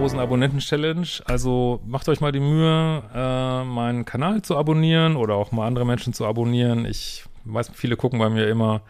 30.000 0.00 0.18
Abonnenten-Challenge. 0.18 1.08
Also 1.26 1.80
macht 1.84 2.08
euch 2.08 2.22
mal 2.22 2.32
die 2.32 2.40
Mühe, 2.40 3.02
äh, 3.14 3.64
meinen 3.64 4.06
Kanal 4.06 4.40
zu 4.40 4.56
abonnieren 4.56 5.14
oder 5.14 5.34
auch 5.34 5.52
mal 5.52 5.66
andere 5.66 5.84
Menschen 5.84 6.14
zu 6.14 6.24
abonnieren. 6.24 6.86
Ich 6.86 7.24
weiß, 7.44 7.70
viele 7.74 7.96
gucken 7.96 8.18
bei 8.18 8.30
mir 8.30 8.48
immer, 8.48 8.80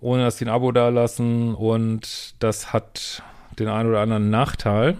ohne 0.00 0.24
dass 0.24 0.38
sie 0.38 0.46
ein 0.46 0.48
Abo 0.48 0.72
dalassen 0.72 1.54
und 1.54 2.34
das 2.38 2.72
hat 2.72 3.22
den 3.58 3.68
einen 3.68 3.90
oder 3.90 4.00
anderen 4.00 4.30
Nachteil. 4.30 4.96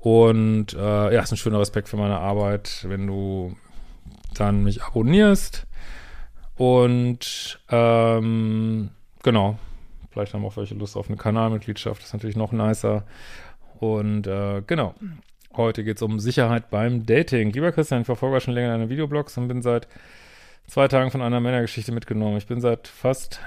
Und 0.00 0.74
äh, 0.74 1.14
ja, 1.14 1.22
ist 1.22 1.30
ein 1.30 1.36
schöner 1.36 1.60
Respekt 1.60 1.88
für 1.88 1.96
meine 1.96 2.18
Arbeit, 2.18 2.84
wenn 2.88 3.06
du 3.06 3.54
dann 4.34 4.64
mich 4.64 4.82
abonnierst. 4.82 5.64
Und 6.56 7.60
ähm, 7.70 8.90
genau, 9.22 9.58
vielleicht 10.10 10.34
haben 10.34 10.44
auch 10.44 10.56
welche 10.56 10.74
Lust 10.74 10.96
auf 10.96 11.06
eine 11.06 11.16
Kanalmitgliedschaft, 11.16 12.00
das 12.00 12.08
ist 12.08 12.14
natürlich 12.14 12.36
noch 12.36 12.50
nicer. 12.50 13.04
Und 13.80 14.26
äh, 14.26 14.62
genau, 14.66 14.94
heute 15.56 15.84
geht 15.84 15.96
es 15.96 16.02
um 16.02 16.20
Sicherheit 16.20 16.70
beim 16.70 17.06
Dating. 17.06 17.52
Lieber 17.52 17.72
Christian, 17.72 18.02
ich 18.02 18.06
verfolge 18.06 18.40
schon 18.40 18.54
länger 18.54 18.68
deine 18.68 18.88
Videoblogs 18.88 19.36
und 19.38 19.48
bin 19.48 19.62
seit 19.62 19.88
zwei 20.66 20.88
Tagen 20.88 21.10
von 21.10 21.22
einer 21.22 21.40
Männergeschichte 21.40 21.92
mitgenommen. 21.92 22.36
Ich 22.36 22.46
bin 22.46 22.60
seit 22.60 22.88
fast 22.88 23.40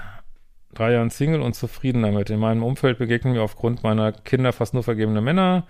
drei 0.74 0.92
Jahren 0.92 1.10
Single 1.10 1.40
und 1.40 1.54
zufrieden 1.54 2.02
damit. 2.02 2.30
In 2.30 2.38
meinem 2.38 2.62
Umfeld 2.62 2.98
begegnen 2.98 3.34
mir 3.34 3.42
aufgrund 3.42 3.82
meiner 3.82 4.12
Kinder 4.12 4.52
fast 4.52 4.74
nur 4.74 4.82
vergebene 4.82 5.20
Männer, 5.20 5.66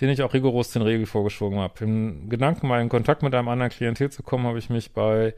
denen 0.00 0.12
ich 0.12 0.22
auch 0.22 0.34
rigoros 0.34 0.70
den 0.70 0.82
Regel 0.82 1.06
vorgeschoben 1.06 1.58
habe. 1.58 1.84
Im 1.84 2.28
Gedanken, 2.28 2.68
mal 2.68 2.80
in 2.80 2.88
Kontakt 2.88 3.22
mit 3.22 3.34
einem 3.34 3.48
anderen 3.48 3.70
Klientel 3.70 4.10
zu 4.10 4.22
kommen, 4.22 4.46
habe 4.46 4.58
ich 4.58 4.70
mich 4.70 4.92
bei 4.92 5.34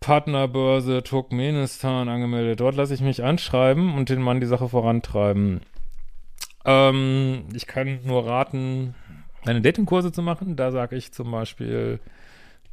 Partnerbörse 0.00 1.02
Turkmenistan 1.02 2.08
angemeldet. 2.08 2.60
Dort 2.60 2.74
lasse 2.74 2.94
ich 2.94 3.02
mich 3.02 3.22
anschreiben 3.22 3.94
und 3.94 4.08
den 4.08 4.22
Mann 4.22 4.40
die 4.40 4.46
Sache 4.46 4.68
vorantreiben. 4.68 5.60
Ähm, 6.64 7.44
ich 7.54 7.66
kann 7.66 8.00
nur 8.04 8.26
raten, 8.26 8.94
eine 9.44 9.60
Datingkurse 9.60 10.12
zu 10.12 10.22
machen. 10.22 10.56
Da 10.56 10.70
sage 10.70 10.96
ich 10.96 11.12
zum 11.12 11.30
Beispiel, 11.30 12.00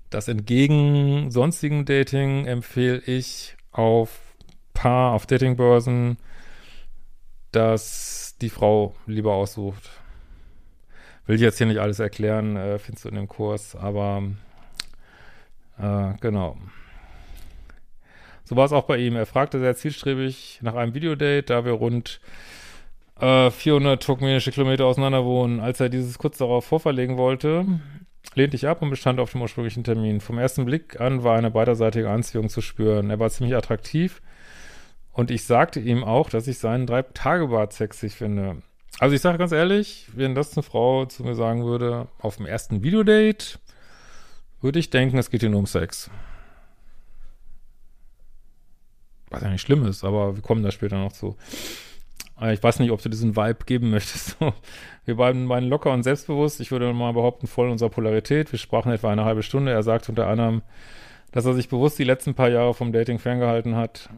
dass 0.10 0.28
entgegen 0.28 1.32
sonstigen 1.32 1.86
Dating 1.86 2.46
empfehle 2.46 3.00
ich 3.00 3.56
auf 3.72 4.20
Paar, 4.74 5.14
auf 5.14 5.26
Datingbörsen, 5.26 6.18
dass 7.52 8.36
die 8.42 8.50
Frau 8.50 8.96
lieber 9.06 9.34
aussucht. 9.34 9.90
Will 11.26 11.36
ich 11.36 11.42
jetzt 11.42 11.58
hier 11.58 11.68
nicht 11.68 11.80
alles 11.80 12.00
erklären, 12.00 12.56
äh, 12.56 12.78
findest 12.78 13.06
du 13.06 13.10
in 13.10 13.16
dem 13.16 13.28
Kurs, 13.28 13.76
aber 13.76 14.24
äh, 15.80 16.14
genau. 16.22 16.58
So 18.44 18.56
war 18.56 18.66
es 18.66 18.72
auch 18.72 18.86
bei 18.86 18.98
ihm. 18.98 19.16
Er 19.16 19.26
fragte 19.26 19.60
sehr 19.60 19.76
zielstrebig 19.76 20.60
nach 20.62 20.76
einem 20.76 20.94
Videodate, 20.94 21.44
da 21.44 21.66
wir 21.66 21.74
rund 21.74 22.22
äh, 23.20 23.52
400 23.52 24.02
turkmenische 24.02 24.52
Kilometer 24.52 24.86
auseinander 24.86 25.26
wohnen. 25.26 25.60
Als 25.60 25.80
er 25.80 25.90
dieses 25.90 26.18
kurz 26.18 26.38
darauf 26.38 26.66
vorverlegen 26.66 27.18
wollte, 27.18 27.66
lehnte 28.36 28.56
ich 28.56 28.68
ab 28.68 28.82
und 28.82 28.90
bestand 28.90 29.20
auf 29.20 29.32
dem 29.32 29.42
ursprünglichen 29.42 29.84
Termin. 29.84 30.22
Vom 30.22 30.38
ersten 30.38 30.66
Blick 30.66 31.00
an 31.00 31.24
war 31.24 31.38
eine 31.38 31.52
beiderseitige 31.52 32.10
Anziehung 32.10 32.50
zu 32.50 32.62
spüren. 32.62 33.10
Er 33.10 33.20
war 33.20 33.30
ziemlich 33.30 33.56
attraktiv 33.56 34.22
und 35.14 35.32
ich 35.32 35.46
sagte 35.46 35.80
ihm 35.80 36.04
auch, 36.04 36.30
dass 36.30 36.48
ich 36.48 36.60
seinen 36.60 36.86
Drei-Tage-Bart 36.86 37.74
sexy 37.74 38.10
finde. 38.10 38.62
Also 39.00 39.16
ich 39.16 39.22
sage 39.22 39.38
ganz 39.38 39.52
ehrlich, 39.52 40.08
wenn 40.14 40.36
das 40.36 40.56
eine 40.56 40.64
Frau 40.64 41.06
zu 41.06 41.24
mir 41.24 41.36
sagen 41.36 41.66
würde, 41.66 42.08
auf 42.20 42.38
dem 42.38 42.46
ersten 42.46 42.84
Videodate, 42.84 43.60
würde 44.62 44.80
ich 44.80 44.90
denken, 44.90 45.18
es 45.18 45.30
geht 45.30 45.42
hier 45.42 45.50
nur 45.50 45.60
um 45.60 45.66
Sex. 45.68 46.10
Was 49.30 49.42
ja 49.42 49.50
nicht 49.50 49.62
schlimm 49.62 49.86
ist, 49.86 50.04
aber 50.04 50.36
wir 50.36 50.42
kommen 50.42 50.64
da 50.64 50.72
später 50.72 50.98
noch 50.98 51.12
zu. 51.12 51.36
Äh, 52.40 52.54
Ich 52.54 52.64
weiß 52.64 52.80
nicht, 52.80 52.92
ob 52.92 53.02
du 53.02 53.10
diesen 53.10 53.36
Vibe 53.36 53.66
geben 53.66 53.90
möchtest. 53.90 54.38
Wir 55.06 55.16
beiden 55.16 55.48
waren 55.50 55.64
locker 55.66 55.92
und 55.92 56.04
selbstbewusst. 56.04 56.60
Ich 56.60 56.72
würde 56.72 56.92
mal 56.94 57.14
behaupten, 57.14 57.48
voll 57.48 57.70
unserer 57.70 57.90
Polarität. 57.90 58.52
Wir 58.52 58.60
sprachen 58.60 58.92
etwa 58.92 59.12
eine 59.12 59.26
halbe 59.26 59.44
Stunde. 59.44 59.72
Er 59.72 59.84
sagte 59.84 60.12
unter 60.12 60.28
anderem, 60.28 60.62
dass 61.32 61.46
er 61.46 61.54
sich 61.54 61.70
bewusst 61.70 61.98
die 62.00 62.04
letzten 62.04 62.34
paar 62.34 62.50
Jahre 62.50 62.74
vom 62.74 62.92
Dating 62.92 63.20
ferngehalten 63.20 63.76
hat. 63.76 64.10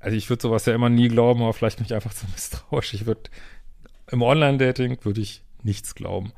Also 0.00 0.16
ich 0.16 0.28
würde 0.28 0.42
sowas 0.42 0.66
ja 0.66 0.74
immer 0.74 0.88
nie 0.90 1.08
glauben, 1.08 1.42
aber 1.42 1.52
vielleicht 1.52 1.78
bin 1.78 1.86
ich 1.86 1.94
einfach 1.94 2.12
zu 2.12 2.26
misstrauisch. 2.32 2.94
Ich 2.94 3.06
würde 3.06 3.22
im 4.10 4.22
Online-Dating 4.22 4.98
würde 5.02 5.20
ich 5.20 5.42
nichts 5.62 5.94
glauben. 5.94 6.32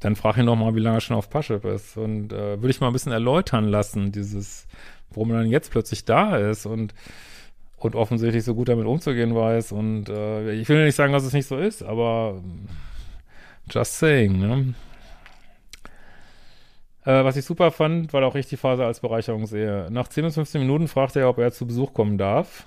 Dann 0.00 0.16
frage 0.16 0.40
ihn 0.40 0.46
noch 0.46 0.56
mal, 0.56 0.74
wie 0.74 0.80
lange 0.80 0.98
er 0.98 1.00
schon 1.00 1.16
auf 1.16 1.30
Paschep 1.30 1.64
ist. 1.64 1.96
Und 1.96 2.32
äh, 2.32 2.60
würde 2.60 2.70
ich 2.70 2.80
mal 2.80 2.88
ein 2.88 2.92
bisschen 2.92 3.12
erläutern 3.12 3.68
lassen, 3.68 4.12
dieses, 4.12 4.66
warum 5.10 5.30
er 5.30 5.38
dann 5.38 5.50
jetzt 5.50 5.70
plötzlich 5.70 6.04
da 6.04 6.36
ist 6.36 6.66
und, 6.66 6.94
und 7.84 7.96
offensichtlich 7.96 8.44
so 8.44 8.54
gut 8.54 8.70
damit 8.70 8.86
umzugehen 8.86 9.34
weiß. 9.34 9.72
Und 9.72 10.08
äh, 10.08 10.52
ich 10.52 10.68
will 10.70 10.84
nicht 10.86 10.94
sagen, 10.94 11.12
dass 11.12 11.24
es 11.24 11.34
nicht 11.34 11.46
so 11.46 11.58
ist, 11.58 11.82
aber 11.82 12.42
just 13.70 13.98
saying, 13.98 14.38
ne? 14.38 14.74
Äh, 17.04 17.24
was 17.24 17.36
ich 17.36 17.44
super 17.44 17.70
fand, 17.70 18.14
weil 18.14 18.24
auch 18.24 18.36
ich 18.36 18.46
die 18.46 18.56
Phase 18.56 18.86
als 18.86 19.00
Bereicherung 19.00 19.46
sehe. 19.46 19.88
Nach 19.90 20.08
10 20.08 20.24
bis 20.24 20.34
15 20.34 20.62
Minuten 20.62 20.88
fragte 20.88 21.20
er, 21.20 21.28
ob 21.28 21.36
er 21.36 21.52
zu 21.52 21.66
Besuch 21.66 21.92
kommen 21.92 22.16
darf. 22.16 22.64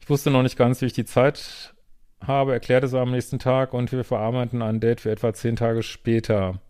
Ich 0.00 0.10
wusste 0.10 0.32
noch 0.32 0.42
nicht 0.42 0.58
ganz, 0.58 0.80
wie 0.80 0.86
ich 0.86 0.92
die 0.92 1.04
Zeit 1.04 1.72
habe, 2.20 2.54
erklärte 2.54 2.86
es 2.86 2.94
am 2.94 3.12
nächsten 3.12 3.38
Tag 3.38 3.72
und 3.72 3.92
wir 3.92 4.02
verarbeiteten 4.02 4.62
ein 4.62 4.80
Date 4.80 5.00
für 5.00 5.12
etwa 5.12 5.32
10 5.32 5.54
Tage 5.54 5.84
später. 5.84 6.60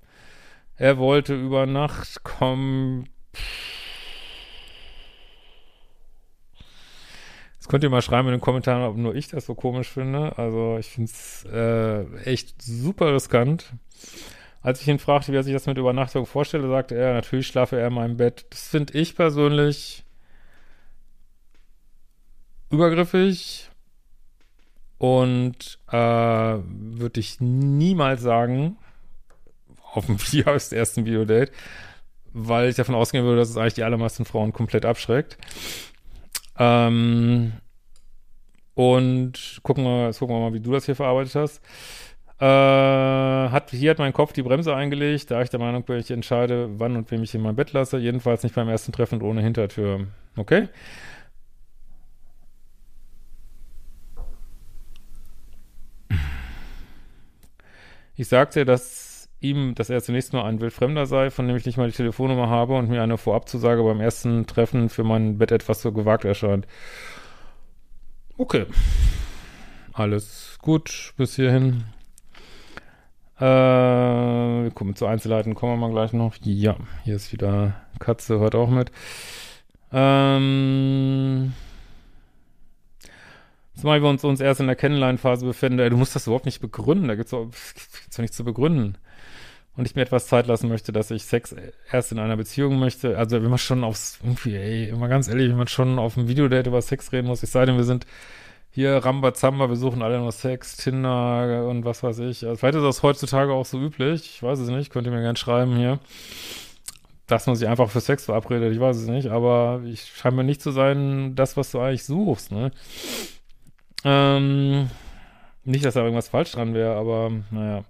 Er 0.76 0.98
wollte 0.98 1.34
über 1.34 1.64
Nacht 1.64 2.24
kommen. 2.24 3.08
Jetzt 7.66 7.72
könnt 7.72 7.82
ihr 7.82 7.90
mal 7.90 8.00
schreiben 8.00 8.28
in 8.28 8.34
den 8.34 8.40
Kommentaren, 8.40 8.84
ob 8.84 8.96
nur 8.96 9.16
ich 9.16 9.26
das 9.26 9.44
so 9.44 9.56
komisch 9.56 9.88
finde. 9.88 10.38
Also 10.38 10.76
ich 10.78 10.86
finde 10.86 11.10
es 11.10 11.44
äh, 11.52 12.04
echt 12.22 12.62
super 12.62 13.12
riskant. 13.12 13.72
Als 14.62 14.80
ich 14.80 14.86
ihn 14.86 15.00
fragte, 15.00 15.32
wie 15.32 15.36
er 15.36 15.42
sich 15.42 15.52
das 15.52 15.66
mit 15.66 15.76
Übernachtung 15.76 16.26
vorstelle, 16.26 16.68
sagte 16.68 16.94
er, 16.94 17.12
natürlich 17.14 17.48
schlafe 17.48 17.76
er 17.76 17.88
in 17.88 17.94
meinem 17.94 18.18
Bett. 18.18 18.46
Das 18.50 18.68
finde 18.68 18.96
ich 18.96 19.16
persönlich 19.16 20.04
übergriffig 22.70 23.68
und 24.98 25.80
äh, 25.88 25.96
würde 25.96 27.18
ich 27.18 27.40
niemals 27.40 28.22
sagen, 28.22 28.76
auf 29.92 30.06
dem 30.06 30.22
Video 30.30 30.52
des 30.52 30.70
ersten 30.70 31.04
Videodate, 31.04 31.50
weil 32.32 32.68
ich 32.68 32.76
davon 32.76 32.94
ausgehen 32.94 33.24
würde, 33.24 33.40
dass 33.40 33.50
es 33.50 33.56
eigentlich 33.56 33.74
die 33.74 33.82
allermeisten 33.82 34.24
Frauen 34.24 34.52
komplett 34.52 34.84
abschreckt. 34.84 35.36
Ähm, 36.58 37.52
und 38.74 39.60
gucken 39.62 39.84
wir, 39.84 40.06
jetzt 40.06 40.18
gucken 40.18 40.36
wir 40.36 40.40
mal, 40.40 40.52
wie 40.52 40.60
du 40.60 40.72
das 40.72 40.86
hier 40.86 40.96
verarbeitet 40.96 41.34
hast. 41.34 41.62
Äh, 42.38 42.44
hat, 42.44 43.70
hier 43.70 43.90
hat 43.90 43.98
mein 43.98 44.12
Kopf 44.12 44.32
die 44.34 44.42
Bremse 44.42 44.74
eingelegt, 44.76 45.30
da 45.30 45.40
ich 45.40 45.48
der 45.48 45.60
Meinung 45.60 45.84
bin, 45.84 45.98
ich 45.98 46.10
entscheide, 46.10 46.68
wann 46.78 46.96
und 46.96 47.10
wem 47.10 47.22
ich 47.22 47.34
in 47.34 47.40
mein 47.40 47.56
Bett 47.56 47.72
lasse. 47.72 47.98
Jedenfalls 47.98 48.42
nicht 48.42 48.54
beim 48.54 48.68
ersten 48.68 48.92
Treffen 48.92 49.22
und 49.22 49.28
ohne 49.28 49.40
Hintertür. 49.42 50.06
Okay? 50.36 50.68
Ich 58.16 58.28
sagte, 58.28 58.64
dass 58.64 59.15
ihm, 59.40 59.74
dass 59.74 59.90
er 59.90 60.02
zunächst 60.02 60.32
nur 60.32 60.44
ein 60.44 60.60
Wildfremder 60.60 61.06
sei, 61.06 61.30
von 61.30 61.46
dem 61.46 61.56
ich 61.56 61.66
nicht 61.66 61.78
mal 61.78 61.88
die 61.88 61.96
Telefonnummer 61.96 62.48
habe 62.48 62.76
und 62.76 62.88
mir 62.88 63.02
eine 63.02 63.18
Vorabzusage 63.18 63.82
beim 63.82 64.00
ersten 64.00 64.46
Treffen 64.46 64.88
für 64.88 65.04
mein 65.04 65.38
Bett 65.38 65.52
etwas 65.52 65.82
so 65.82 65.92
gewagt 65.92 66.24
erscheint. 66.24 66.66
Okay. 68.38 68.66
Alles 69.92 70.58
gut 70.60 71.14
bis 71.16 71.36
hierhin. 71.36 71.84
Äh, 73.38 73.44
wir 73.44 74.70
kommen 74.74 74.96
zu 74.96 75.06
Einzelheiten, 75.06 75.54
kommen 75.54 75.74
wir 75.74 75.88
mal 75.88 75.92
gleich 75.92 76.12
noch. 76.12 76.34
Ja, 76.42 76.76
hier 77.04 77.16
ist 77.16 77.32
wieder 77.32 77.74
Katze, 77.98 78.38
hört 78.38 78.54
auch 78.54 78.70
mit. 78.70 78.90
Äh, 78.90 78.92
Ähm, 79.92 81.52
zumal 83.74 84.02
wir 84.02 84.08
uns, 84.08 84.24
uns 84.24 84.40
erst 84.40 84.60
in 84.60 84.66
der 84.66 84.76
Kennenlernphase 84.76 85.46
befinden, 85.46 85.90
du 85.90 85.96
musst 85.96 86.14
das 86.14 86.26
überhaupt 86.26 86.46
nicht 86.46 86.60
begründen, 86.60 87.08
da 87.08 87.14
gibt's 87.14 87.32
auch, 87.32 87.44
gibt's 87.44 88.18
auch 88.18 88.22
nichts 88.22 88.36
zu 88.36 88.44
begründen. 88.44 88.98
Und 89.76 89.86
ich 89.86 89.94
mir 89.94 90.02
etwas 90.02 90.26
Zeit 90.26 90.46
lassen 90.46 90.68
möchte, 90.68 90.92
dass 90.92 91.10
ich 91.10 91.24
Sex 91.24 91.54
erst 91.92 92.12
in 92.12 92.18
einer 92.18 92.36
Beziehung 92.36 92.78
möchte. 92.78 93.18
Also 93.18 93.42
wenn 93.42 93.50
man 93.50 93.58
schon 93.58 93.84
aufs, 93.84 94.18
irgendwie, 94.22 94.56
ey, 94.56 94.88
immer 94.88 95.08
ganz 95.08 95.28
ehrlich, 95.28 95.50
wenn 95.50 95.58
man 95.58 95.68
schon 95.68 95.98
auf 95.98 96.16
einem 96.16 96.28
Videodate 96.28 96.70
über 96.70 96.80
Sex 96.80 97.12
reden 97.12 97.26
muss, 97.26 97.42
ich 97.42 97.50
sei 97.50 97.66
denn, 97.66 97.76
wir 97.76 97.84
sind 97.84 98.06
hier 98.70 98.96
Rambazamba, 98.96 99.68
wir 99.68 99.76
suchen 99.76 100.02
alle 100.02 100.18
nur 100.18 100.32
Sex, 100.32 100.76
Tinder 100.76 101.66
und 101.68 101.84
was 101.84 102.02
weiß 102.02 102.20
ich. 102.20 102.44
Also 102.46 102.56
vielleicht 102.56 102.76
ist 102.76 102.84
das 102.84 103.02
heutzutage 103.02 103.52
auch 103.52 103.66
so 103.66 103.78
üblich, 103.78 104.24
ich 104.36 104.42
weiß 104.42 104.58
es 104.58 104.68
nicht, 104.68 104.90
könnt 104.90 105.06
ihr 105.06 105.12
mir 105.12 105.22
gerne 105.22 105.36
schreiben 105.36 105.76
hier 105.76 105.98
dass 107.26 107.46
man 107.46 107.56
sich 107.56 107.68
einfach 107.68 107.90
für 107.90 108.00
Sex 108.00 108.26
verabredet, 108.26 108.72
ich 108.72 108.80
weiß 108.80 108.96
es 108.96 109.08
nicht, 109.08 109.28
aber 109.28 109.82
ich 109.84 110.04
scheine 110.14 110.36
mir 110.36 110.44
nicht 110.44 110.62
zu 110.62 110.70
sein, 110.70 111.34
das, 111.34 111.56
was 111.56 111.72
du 111.72 111.80
eigentlich 111.80 112.04
suchst, 112.04 112.52
ne? 112.52 112.70
Ähm, 114.04 114.88
nicht, 115.64 115.84
dass 115.84 115.94
da 115.94 116.02
irgendwas 116.02 116.28
falsch 116.28 116.52
dran 116.52 116.74
wäre, 116.74 116.94
aber 116.94 117.32
naja. 117.50 117.84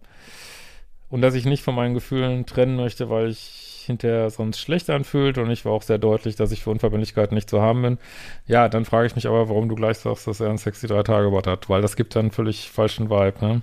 Und 1.08 1.22
dass 1.22 1.34
ich 1.34 1.44
nicht 1.44 1.62
von 1.62 1.74
meinen 1.74 1.94
Gefühlen 1.94 2.46
trennen 2.46 2.76
möchte, 2.76 3.08
weil 3.10 3.28
ich 3.28 3.66
hinterher 3.86 4.30
sonst 4.30 4.60
schlecht 4.60 4.90
anfühlt 4.90 5.38
und 5.38 5.50
ich 5.50 5.64
war 5.64 5.72
auch 5.72 5.82
sehr 5.82 5.98
deutlich, 5.98 6.36
dass 6.36 6.52
ich 6.52 6.62
für 6.64 6.70
Unverbindlichkeiten 6.70 7.34
nicht 7.34 7.48
zu 7.48 7.62
haben 7.62 7.82
bin. 7.82 7.98
Ja, 8.46 8.68
dann 8.68 8.84
frage 8.84 9.06
ich 9.06 9.14
mich 9.14 9.26
aber, 9.26 9.48
warum 9.48 9.68
du 9.68 9.76
gleich 9.76 9.98
sagst, 9.98 10.26
dass 10.26 10.40
er 10.40 10.50
ein 10.50 10.58
sexy 10.58 10.88
drei 10.88 11.02
Tage 11.04 11.30
Bot 11.30 11.46
hat, 11.46 11.68
weil 11.70 11.82
das 11.82 11.96
gibt 11.96 12.16
dann 12.16 12.32
völlig 12.32 12.70
falschen 12.70 13.08
Vibe, 13.10 13.34
ne? 13.40 13.62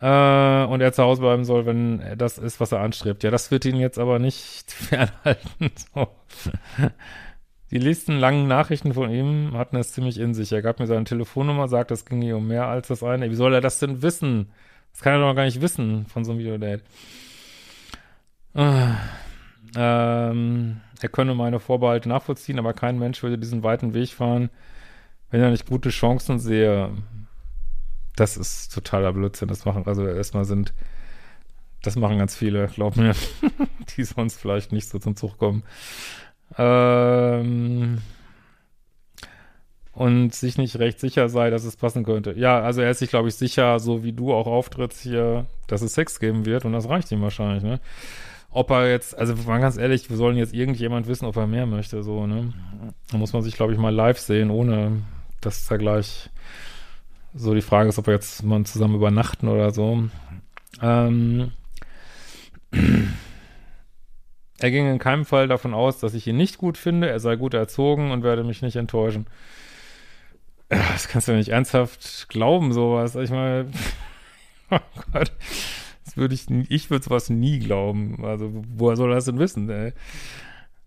Äh, 0.00 0.66
und 0.66 0.80
er 0.80 0.92
zu 0.92 1.02
Hause 1.02 1.22
bleiben 1.22 1.44
soll, 1.44 1.66
wenn 1.66 2.02
das 2.16 2.38
ist, 2.38 2.60
was 2.60 2.72
er 2.72 2.80
anstrebt. 2.80 3.22
Ja, 3.22 3.30
das 3.30 3.50
wird 3.50 3.64
ihn 3.64 3.76
jetzt 3.76 3.98
aber 3.98 4.18
nicht 4.18 4.70
fernhalten. 4.72 5.70
So. 5.94 6.08
Die 7.70 7.78
nächsten 7.78 8.18
langen 8.18 8.46
Nachrichten 8.46 8.94
von 8.94 9.10
ihm 9.10 9.56
hatten 9.56 9.76
es 9.76 9.92
ziemlich 9.92 10.18
in 10.20 10.34
sich. 10.34 10.52
Er 10.52 10.62
gab 10.62 10.78
mir 10.78 10.86
seine 10.86 11.04
Telefonnummer, 11.04 11.66
sagt, 11.66 11.90
es 11.90 12.04
ging 12.04 12.22
hier 12.22 12.36
um 12.36 12.46
mehr 12.46 12.66
als 12.68 12.88
das 12.88 13.02
eine. 13.02 13.30
Wie 13.30 13.34
soll 13.34 13.54
er 13.54 13.60
das 13.60 13.78
denn 13.78 14.02
wissen? 14.02 14.52
Das 14.96 15.02
kann 15.02 15.12
er 15.12 15.28
doch 15.28 15.34
gar 15.34 15.44
nicht 15.44 15.60
wissen 15.60 16.06
von 16.06 16.24
so 16.24 16.30
einem 16.30 16.40
Videodate. 16.40 16.82
Äh, 18.54 18.92
ähm, 19.76 20.80
er 21.02 21.08
könne 21.10 21.34
meine 21.34 21.60
Vorbehalte 21.60 22.08
nachvollziehen, 22.08 22.58
aber 22.58 22.72
kein 22.72 22.98
Mensch 22.98 23.22
würde 23.22 23.36
diesen 23.36 23.62
weiten 23.62 23.92
Weg 23.92 24.14
fahren, 24.14 24.48
wenn 25.30 25.42
er 25.42 25.50
nicht 25.50 25.66
gute 25.66 25.90
Chancen 25.90 26.38
sehe. 26.38 26.92
Das 28.16 28.38
ist 28.38 28.72
totaler 28.72 29.12
Blödsinn. 29.12 29.48
Das 29.48 29.66
machen, 29.66 29.86
also 29.86 30.06
erstmal 30.06 30.46
sind, 30.46 30.72
das 31.82 31.96
machen 31.96 32.16
ganz 32.16 32.34
viele, 32.34 32.66
glaub 32.68 32.96
mir, 32.96 33.12
die 33.98 34.04
sonst 34.04 34.40
vielleicht 34.40 34.72
nicht 34.72 34.88
so 34.88 34.98
zum 34.98 35.14
Zug 35.14 35.36
kommen. 35.36 35.62
Ähm, 36.56 37.98
und 39.96 40.34
sich 40.34 40.58
nicht 40.58 40.78
recht 40.78 41.00
sicher 41.00 41.30
sei, 41.30 41.48
dass 41.48 41.64
es 41.64 41.74
passen 41.74 42.04
könnte. 42.04 42.34
Ja, 42.36 42.60
also 42.60 42.82
er 42.82 42.90
ist 42.90 42.98
sich, 42.98 43.08
glaube 43.08 43.28
ich, 43.28 43.34
sicher, 43.34 43.80
so 43.80 44.04
wie 44.04 44.12
du 44.12 44.34
auch 44.34 44.46
auftrittst 44.46 45.00
hier, 45.00 45.46
dass 45.68 45.80
es 45.80 45.94
Sex 45.94 46.20
geben 46.20 46.44
wird 46.44 46.66
und 46.66 46.74
das 46.74 46.88
reicht 46.90 47.10
ihm 47.10 47.22
wahrscheinlich, 47.22 47.64
ne? 47.64 47.80
Ob 48.50 48.70
er 48.70 48.90
jetzt, 48.90 49.16
also 49.16 49.34
mal 49.46 49.58
ganz 49.58 49.78
ehrlich, 49.78 50.10
wir 50.10 50.18
sollen 50.18 50.36
jetzt 50.36 50.52
irgendjemand 50.52 51.08
wissen, 51.08 51.24
ob 51.24 51.36
er 51.36 51.46
mehr 51.46 51.64
möchte, 51.64 52.02
so, 52.02 52.26
ne? 52.26 52.52
Da 53.10 53.16
muss 53.16 53.32
man 53.32 53.40
sich, 53.40 53.54
glaube 53.54 53.72
ich, 53.72 53.78
mal 53.78 53.94
live 53.94 54.18
sehen, 54.18 54.50
ohne 54.50 55.02
dass 55.40 55.70
er 55.70 55.78
gleich 55.78 56.28
so 57.34 57.54
die 57.54 57.62
Frage 57.62 57.88
ist, 57.88 57.98
ob 57.98 58.06
wir 58.06 58.14
jetzt 58.14 58.42
mal 58.42 58.64
zusammen 58.64 58.96
übernachten 58.96 59.48
oder 59.48 59.70
so. 59.72 60.04
Ähm, 60.82 61.52
er 64.58 64.70
ging 64.70 64.90
in 64.90 64.98
keinem 64.98 65.24
Fall 65.24 65.48
davon 65.48 65.72
aus, 65.72 66.00
dass 66.00 66.12
ich 66.12 66.26
ihn 66.26 66.36
nicht 66.36 66.58
gut 66.58 66.76
finde. 66.76 67.08
Er 67.08 67.20
sei 67.20 67.36
gut 67.36 67.54
erzogen 67.54 68.10
und 68.10 68.22
werde 68.22 68.44
mich 68.44 68.60
nicht 68.60 68.76
enttäuschen. 68.76 69.26
Das 70.68 71.08
kannst 71.08 71.28
du 71.28 71.32
nicht 71.32 71.50
ernsthaft 71.50 72.28
glauben, 72.28 72.72
sowas. 72.72 73.14
Ich 73.16 73.30
meine, 73.30 73.70
oh 74.70 74.78
Gott, 75.12 75.32
das 76.04 76.16
würde 76.16 76.34
ich, 76.34 76.50
ich 76.68 76.90
würde 76.90 77.04
sowas 77.04 77.30
nie 77.30 77.58
glauben. 77.58 78.24
Also, 78.24 78.50
woher 78.74 78.96
soll 78.96 79.12
er 79.12 79.16
das 79.16 79.26
denn 79.26 79.38
wissen, 79.38 79.70
ey? 79.70 79.92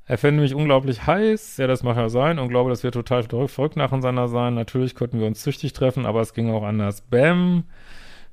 Er 0.06 0.18
fände 0.18 0.42
mich 0.42 0.56
unglaublich 0.56 1.06
heiß, 1.06 1.58
ja, 1.58 1.68
das 1.68 1.84
mag 1.84 1.96
ja 1.96 2.10
sein 2.10 2.40
und 2.40 2.50
glaube, 2.50 2.72
dass 2.72 2.82
wir 2.82 2.92
total 2.92 3.24
verrückt 3.48 3.76
nacheinander 3.76 4.28
sein. 4.28 4.56
Natürlich 4.56 4.96
könnten 4.96 5.20
wir 5.20 5.28
uns 5.28 5.44
züchtig 5.44 5.74
treffen, 5.74 6.08
aber 6.08 6.22
es 6.22 6.34
ging 6.34 6.50
auch 6.52 6.64
anders. 6.64 7.02
Bäm, 7.02 7.66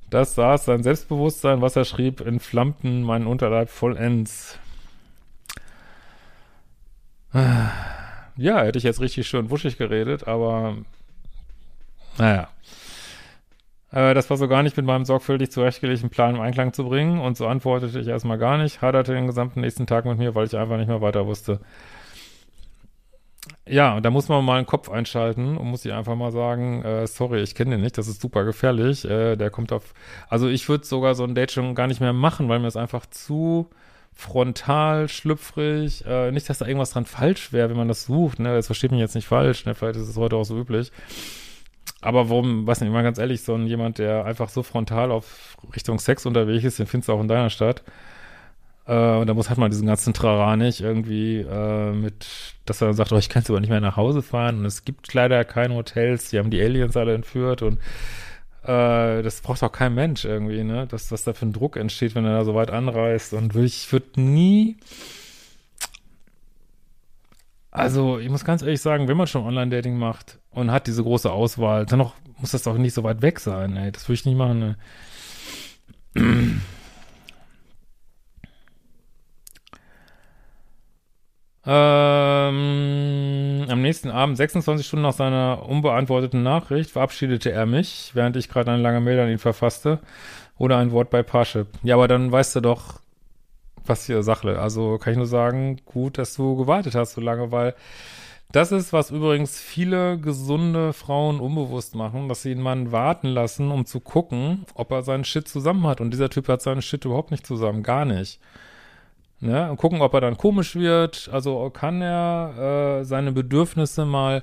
das 0.09 0.35
saß 0.37 0.65
sein 0.65 0.83
Selbstbewusstsein, 0.83 1.61
was 1.61 1.77
er 1.77 1.85
schrieb, 1.85 2.23
entflammten 2.23 3.03
meinen 3.03 3.27
Unterleib 3.27 3.69
vollends. 3.69 4.59
Ja, 8.39 8.63
hätte 8.63 8.79
ich 8.79 8.85
jetzt 8.85 9.01
richtig 9.01 9.27
schön 9.27 9.51
wuschig 9.51 9.77
geredet, 9.77 10.27
aber 10.27 10.79
naja. 12.19 12.49
Äh, 13.93 14.15
das 14.15 14.29
war 14.31 14.37
so 14.37 14.49
gar 14.49 14.63
nicht 14.63 14.77
mit 14.77 14.87
meinem 14.87 15.05
sorgfältig 15.05 15.51
zurechtgelegten 15.51 16.11
Plan 16.11 16.35
im 16.35 16.41
Einklang 16.41 16.73
zu 16.73 16.85
bringen 16.85 17.21
und 17.21 17.37
so 17.37 17.47
antwortete 17.47 17.99
ich 17.99 18.09
erstmal 18.09 18.39
gar 18.39 18.59
nicht, 18.59 18.83
haderte 18.83 19.15
den 19.15 19.27
gesamten 19.27 19.61
nächsten 19.61 19.87
Tag 19.87 20.05
mit 20.05 20.19
mir, 20.19 20.35
weil 20.35 20.47
ich 20.47 20.57
einfach 20.57 20.77
nicht 20.77 20.89
mehr 20.89 21.01
weiter 21.01 21.27
wusste. 21.27 21.61
Ja, 23.69 23.97
und 23.97 24.05
da 24.05 24.11
muss 24.11 24.29
man 24.29 24.45
mal 24.45 24.59
einen 24.59 24.67
Kopf 24.67 24.89
einschalten 24.91 25.57
und 25.57 25.69
muss 25.69 25.85
ich 25.85 25.93
einfach 25.93 26.15
mal 26.17 26.33
sagen, 26.33 26.83
äh, 26.83 27.07
sorry, 27.07 27.43
ich 27.43 27.55
kenne 27.55 27.73
den 27.73 27.81
nicht, 27.81 27.99
das 27.99 28.09
ist 28.09 28.21
super 28.21 28.45
gefährlich. 28.45 29.05
Äh, 29.05 29.37
der 29.37 29.51
kommt 29.51 29.73
auf, 29.73 29.95
also 30.29 30.49
ich 30.49 30.69
würde 30.69 30.85
sogar 30.85 31.15
so 31.15 31.25
ein 31.25 31.35
Date 31.35 31.53
schon 31.53 31.75
gar 31.75 31.87
nicht 31.87 32.01
mehr 32.01 32.13
machen, 32.13 32.49
weil 32.49 32.59
mir 32.59 32.67
das 32.67 32.77
einfach 32.77 33.07
zu 33.07 33.69
frontal, 34.15 35.09
schlüpfrig, 35.09 36.05
äh, 36.07 36.33
nicht, 36.33 36.49
dass 36.49 36.59
da 36.59 36.67
irgendwas 36.67 36.91
dran 36.91 37.07
falsch 37.07 37.53
wäre, 37.53 37.69
wenn 37.69 37.77
man 37.77 37.89
das 37.89 38.05
sucht, 38.07 38.39
ne, 38.41 38.55
das 38.55 38.67
versteht 38.67 38.91
mich 38.93 39.01
jetzt 39.01 39.15
nicht 39.15 39.29
falsch, 39.29 39.67
ne, 39.67 39.75
vielleicht 39.75 39.99
ist 39.99 40.09
es 40.09 40.17
heute 40.17 40.37
auch 40.37 40.45
so 40.45 40.59
üblich. 40.59 40.91
Aber 42.01 42.29
warum, 42.31 42.67
weiß 42.67 42.81
nicht, 42.81 42.93
mal 42.93 43.03
ganz 43.03 43.19
ehrlich, 43.19 43.43
so 43.43 43.55
ein 43.55 43.67
jemand, 43.67 43.99
der 43.99 44.25
einfach 44.25 44.49
so 44.49 44.63
frontal 44.63 45.11
auf 45.11 45.57
Richtung 45.75 45.99
Sex 45.99 46.27
unterwegs 46.27 46.65
ist, 46.65 46.79
den 46.79 46.87
findest 46.87 47.09
du 47.09 47.13
auch 47.15 47.21
in 47.21 47.29
deiner 47.29 47.51
Stadt. 47.51 47.83
Äh, 48.87 49.17
und 49.17 49.27
da 49.27 49.35
muss 49.35 49.49
halt 49.49 49.59
mal 49.59 49.69
diesen 49.69 49.87
ganzen 49.87 50.15
Trara 50.15 50.57
nicht 50.57 50.81
irgendwie 50.81 51.41
äh, 51.41 51.93
mit, 51.93 52.27
dass 52.65 52.81
er 52.81 52.95
sagt, 52.95 53.13
oh, 53.13 53.19
ich 53.19 53.29
kann 53.29 53.43
jetzt 53.43 53.51
aber 53.51 53.61
nicht 53.61 53.71
mehr 53.71 53.81
nach 53.81 53.97
Hause 53.97 54.23
fahren 54.23 54.59
und 54.59 54.65
es 54.67 54.85
gibt 54.85 55.13
leider 55.15 55.45
keine 55.45 55.75
Hotels, 55.75 56.31
die 56.31 56.39
haben 56.39 56.51
die 56.51 56.63
Aliens 56.63 56.97
alle 56.97 57.15
entführt 57.15 57.63
und 57.63 57.79
äh, 58.67 59.23
das 59.23 59.41
braucht 59.43 59.63
auch 59.63 59.73
kein 59.73 59.95
Mensch 59.95 60.25
irgendwie, 60.25 60.65
ne? 60.65 60.87
Dass, 60.87 61.13
was 61.13 61.25
da 61.25 61.33
für 61.33 61.47
ein 61.47 61.53
Druck 61.53 61.77
entsteht, 61.77 62.15
wenn 62.15 62.25
er 62.25 62.39
da 62.39 62.45
so 62.45 62.55
weit 62.55 62.71
anreist. 62.71 63.33
Und 63.33 63.55
ich 63.55 63.91
würde 63.93 64.21
nie 64.21 64.77
also, 67.77 68.19
ich 68.19 68.29
muss 68.31 68.45
ganz 68.45 68.63
ehrlich 68.63 68.81
sagen, 68.81 69.07
wenn 69.07 69.19
man 69.19 69.27
schon 69.27 69.45
Online-Dating 69.45 69.99
macht 69.99 70.39
und 70.51 70.71
hat 70.71 70.87
diese 70.87 71.03
große 71.03 71.31
Auswahl, 71.31 71.85
dann 71.85 71.99
noch, 71.99 72.15
muss 72.39 72.53
das 72.53 72.63
doch 72.63 72.79
nicht 72.79 72.95
so 72.95 73.05
weit 73.05 73.21
weg 73.21 73.39
sein, 73.39 73.77
ey. 73.77 73.93
Das 73.93 74.09
würde 74.09 74.15
ich 74.15 74.25
nicht 74.25 74.39
machen, 74.39 74.59
ne? 74.59 74.77
ähm, 81.67 83.67
am 83.69 83.83
nächsten 83.83 84.11
Abend, 84.11 84.39
26 84.39 84.87
Stunden 84.87 85.03
nach 85.03 85.13
seiner 85.13 85.69
unbeantworteten 85.69 86.43
Nachricht, 86.43 86.93
verabschiedete 86.93 87.53
er 87.53 87.67
mich, 87.67 88.13
während 88.15 88.37
ich 88.37 88.49
gerade 88.49 88.71
eine 88.71 88.83
lange 88.83 89.03
Mail 89.03 89.21
an 89.21 89.29
ihn 89.29 89.39
verfasste 89.39 90.01
oder 90.57 90.79
ein 90.79 90.93
Wort 90.93 91.11
bei 91.11 91.23
Parship. 91.23 91.67
Ja, 91.83 91.97
aber 91.97 92.09
dann 92.09 92.33
weißt 92.33 92.57
du 92.57 92.63
doch, 92.63 93.01
was 93.89 94.07
hier 94.07 94.23
Sache. 94.23 94.59
Also 94.59 94.99
kann 94.99 95.13
ich 95.13 95.17
nur 95.17 95.27
sagen, 95.27 95.81
gut, 95.85 96.19
dass 96.19 96.35
du 96.35 96.57
gewartet 96.57 96.95
hast 96.95 97.15
so 97.15 97.21
lange, 97.21 97.53
weil 97.53 97.75
das 98.53 98.73
ist, 98.73 98.93
was 98.93 99.11
übrigens 99.11 99.61
viele 99.61 100.19
gesunde 100.19 100.93
Frauen 100.93 101.41
unbewusst 101.41 101.95
machen, 101.95 102.29
dass 102.29 102.43
sie 102.43 102.53
einen 102.53 102.63
Mann 102.63 102.93
warten 102.93 103.29
lassen, 103.29 103.71
um 103.71 103.87
zu 103.87 104.01
gucken, 104.01 104.65
ob 104.75 104.93
er 104.93 105.03
seinen 105.03 105.25
Shit 105.25 105.49
zusammen 105.49 105.87
hat. 105.87 106.01
Und 106.01 106.13
dieser 106.13 106.31
Typ 106.31 106.49
hat 106.49 106.63
seinen 106.63 106.83
Shit 106.83 107.05
überhaupt 107.05 107.33
nicht 107.33 107.47
zusammen, 107.47 107.83
gar 107.83 108.05
nicht. 108.05 108.41
Ne? 109.41 109.71
Und 109.71 109.77
gucken, 109.77 110.01
ob 110.01 110.15
er 110.15 110.21
dann 110.21 110.37
komisch 110.37 110.77
wird. 110.77 111.29
Also 111.33 111.69
kann 111.71 112.01
er 112.01 113.01
äh, 113.01 113.05
seine 113.05 113.33
Bedürfnisse 113.33 114.07
mal 114.07 114.43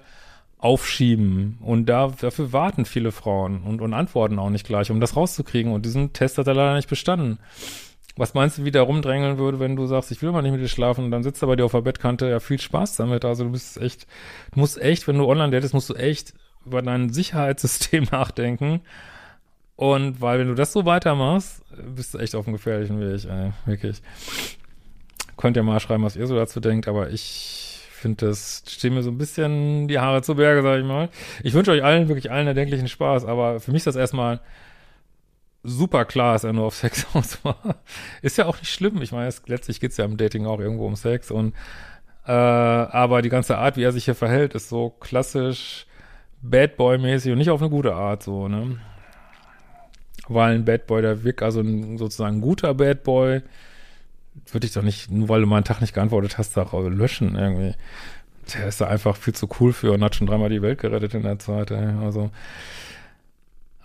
aufschieben. 0.59 1.57
Und 1.61 1.87
da, 1.87 2.13
dafür 2.19 2.53
warten 2.53 2.85
viele 2.85 3.11
Frauen 3.11 3.63
und, 3.63 3.81
und 3.81 3.93
antworten 3.93 4.37
auch 4.37 4.49
nicht 4.49 4.65
gleich, 4.65 4.91
um 4.91 4.99
das 4.99 5.15
rauszukriegen. 5.15 5.73
Und 5.73 5.85
diesen 5.85 6.13
Test 6.13 6.37
hat 6.37 6.47
er 6.47 6.53
leider 6.53 6.75
nicht 6.75 6.89
bestanden. 6.89 7.39
Was 8.15 8.35
meinst 8.35 8.59
du, 8.59 8.65
wie 8.65 8.71
der 8.71 8.83
rumdrängeln 8.83 9.39
würde, 9.39 9.59
wenn 9.59 9.75
du 9.75 9.87
sagst, 9.87 10.11
ich 10.11 10.21
will 10.21 10.31
mal 10.31 10.43
nicht 10.43 10.51
mit 10.51 10.61
dir 10.61 10.67
schlafen 10.67 11.05
und 11.05 11.11
dann 11.11 11.23
sitzt 11.23 11.41
er 11.41 11.47
bei 11.47 11.55
dir 11.55 11.65
auf 11.65 11.71
der 11.71 11.81
Bettkante, 11.81 12.29
ja, 12.29 12.39
viel 12.39 12.59
Spaß 12.59 12.95
damit. 12.97 13.25
Also 13.25 13.45
du 13.45 13.51
bist 13.51 13.77
echt, 13.77 14.05
du 14.53 14.59
musst 14.59 14.79
echt, 14.79 15.07
wenn 15.07 15.17
du 15.17 15.25
online 15.25 15.51
datest, 15.51 15.73
musst 15.73 15.89
du 15.89 15.95
echt 15.95 16.33
über 16.65 16.81
dein 16.81 17.11
Sicherheitssystem 17.11 18.03
nachdenken. 18.11 18.81
Und 19.75 20.21
weil, 20.21 20.39
wenn 20.39 20.47
du 20.47 20.53
das 20.53 20.71
so 20.71 20.85
weitermachst, 20.85 21.63
bist 21.95 22.13
du 22.13 22.19
echt 22.19 22.35
auf 22.35 22.45
einem 22.45 22.55
gefährlichen 22.55 22.99
Weg, 22.99 23.25
ey, 23.25 23.51
wirklich. 23.65 24.01
Könnt 25.35 25.57
ihr 25.57 25.63
mal 25.63 25.79
schreiben, 25.79 26.03
was 26.03 26.15
ihr 26.15 26.27
so 26.27 26.35
dazu 26.35 26.59
denkt, 26.59 26.87
aber 26.87 27.09
ich 27.09 27.79
finde, 27.91 28.27
das 28.27 28.63
stehen 28.67 28.93
mir 28.93 29.01
so 29.01 29.09
ein 29.09 29.17
bisschen 29.17 29.87
die 29.87 29.97
Haare 29.97 30.21
zu 30.21 30.35
Berge, 30.35 30.61
sag 30.61 30.79
ich 30.79 30.85
mal. 30.85 31.09
Ich 31.41 31.53
wünsche 31.53 31.71
euch 31.71 31.83
allen, 31.83 32.07
wirklich 32.07 32.31
allen 32.31 32.45
erdenklichen 32.45 32.87
Spaß, 32.87 33.25
aber 33.25 33.59
für 33.59 33.71
mich 33.71 33.79
ist 33.79 33.87
das 33.87 33.95
erstmal 33.95 34.41
super 35.63 36.05
klar, 36.05 36.33
dass 36.33 36.43
er 36.43 36.53
nur 36.53 36.65
auf 36.65 36.75
Sex 36.75 37.05
aus 37.13 37.43
war. 37.43 37.77
Ist 38.21 38.37
ja 38.37 38.45
auch 38.45 38.59
nicht 38.59 38.71
schlimm. 38.71 39.01
Ich 39.01 39.11
meine, 39.11 39.33
letztlich 39.47 39.79
geht's 39.79 39.97
ja 39.97 40.05
im 40.05 40.17
Dating 40.17 40.45
auch 40.45 40.59
irgendwo 40.59 40.87
um 40.87 40.95
Sex 40.95 41.31
und 41.31 41.53
Äh, 42.25 42.31
aber 42.31 43.21
die 43.21 43.29
ganze 43.29 43.57
Art, 43.57 43.75
wie 43.77 43.83
er 43.83 43.91
sich 43.91 44.05
hier 44.05 44.15
verhält, 44.15 44.55
ist 44.55 44.69
so 44.69 44.89
klassisch 44.89 45.85
Bad 46.41 46.77
Boy-mäßig 46.77 47.31
und 47.33 47.37
nicht 47.37 47.49
auf 47.49 47.61
eine 47.61 47.69
gute 47.69 47.95
Art, 47.95 48.23
so, 48.23 48.47
ne? 48.47 48.79
Weil 50.29 50.55
ein 50.55 50.63
Bad 50.65 50.87
Boy, 50.87 51.01
der 51.01 51.23
wirkt 51.23 51.43
also 51.43 51.59
ein, 51.59 51.97
sozusagen 51.97 52.37
ein 52.37 52.41
guter 52.41 52.73
Bad 52.73 53.03
Boy, 53.03 53.41
würde 54.51 54.65
ich 54.65 54.73
doch 54.73 54.83
nicht, 54.83 55.11
nur 55.11 55.29
weil 55.29 55.41
du 55.41 55.47
mal 55.47 55.57
einen 55.57 55.65
Tag 55.65 55.81
nicht 55.81 55.93
geantwortet 55.93 56.37
hast, 56.37 56.55
da 56.55 56.65
löschen 56.71 57.35
irgendwie. 57.35 57.75
Der 58.53 58.67
ist 58.67 58.81
da 58.81 58.87
einfach 58.87 59.15
viel 59.17 59.33
zu 59.35 59.49
cool 59.59 59.73
für 59.73 59.91
und 59.93 60.03
hat 60.03 60.15
schon 60.15 60.27
dreimal 60.27 60.49
die 60.49 60.61
Welt 60.61 60.79
gerettet 60.79 61.13
in 61.13 61.23
der 61.23 61.39
Zeit, 61.39 61.71
ey. 61.71 61.93
Also, 62.03 62.31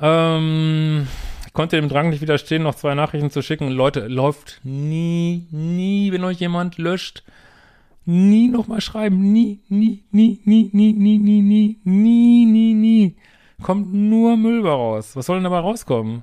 ähm, 0.01 1.09
konnte 1.53 1.77
dem 1.77 1.89
Drang 1.89 2.11
nicht 2.11 2.21
widerstehen, 2.21 2.63
noch 2.63 2.75
zwei 2.75 2.95
Nachrichten 2.95 3.31
zu 3.31 3.43
schicken. 3.43 3.69
Leute, 3.69 4.09
läuft 4.09 4.61
nie, 4.65 5.47
nie, 5.51 6.13
wenn 6.13 6.25
euch 6.25 6.41
jemand 6.41 6.79
löscht, 6.79 7.23
nie 8.05 8.49
nochmal 8.49 8.81
schreiben. 8.81 9.33
Nie, 9.33 9.61
nie, 9.69 10.05
nie, 10.11 10.41
nie, 10.45 10.71
nie, 10.73 10.93
nie, 10.93 11.19
nie, 11.19 11.43
nie, 11.43 11.77
nie, 11.85 12.47
nie, 12.47 12.75
nie. 12.75 13.15
Kommt 13.63 13.93
nur 13.93 14.37
Müll 14.37 14.67
raus. 14.67 15.17
Was 15.17 15.27
soll 15.27 15.37
denn 15.37 15.45
dabei 15.45 15.59
rauskommen? 15.59 16.23